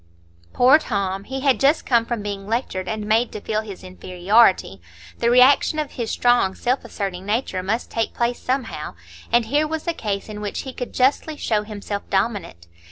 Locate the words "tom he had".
0.79-1.59